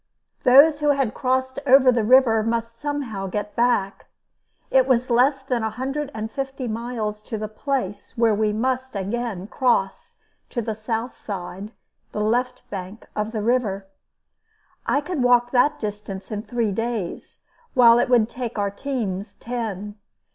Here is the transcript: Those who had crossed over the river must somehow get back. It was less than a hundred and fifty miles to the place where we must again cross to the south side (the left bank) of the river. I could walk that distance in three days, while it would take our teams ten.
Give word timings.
Those 0.41 0.79
who 0.79 0.89
had 0.89 1.13
crossed 1.13 1.59
over 1.67 1.91
the 1.91 2.03
river 2.03 2.41
must 2.41 2.75
somehow 2.75 3.27
get 3.27 3.55
back. 3.55 4.07
It 4.71 4.87
was 4.87 5.11
less 5.11 5.43
than 5.43 5.61
a 5.61 5.69
hundred 5.69 6.09
and 6.15 6.31
fifty 6.31 6.67
miles 6.67 7.21
to 7.21 7.37
the 7.37 7.47
place 7.47 8.17
where 8.17 8.33
we 8.33 8.51
must 8.51 8.95
again 8.95 9.45
cross 9.45 10.17
to 10.49 10.59
the 10.59 10.73
south 10.73 11.13
side 11.13 11.71
(the 12.13 12.19
left 12.23 12.67
bank) 12.71 13.05
of 13.15 13.31
the 13.31 13.43
river. 13.43 13.85
I 14.87 15.01
could 15.01 15.21
walk 15.21 15.51
that 15.51 15.79
distance 15.79 16.31
in 16.31 16.41
three 16.41 16.71
days, 16.71 17.41
while 17.75 17.99
it 17.99 18.09
would 18.09 18.27
take 18.27 18.57
our 18.57 18.71
teams 18.71 19.35
ten. 19.35 19.99